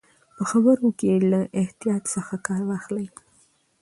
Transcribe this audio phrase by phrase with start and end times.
[0.35, 3.07] په خبرو کې له احتیاط څخه کار واخلئ.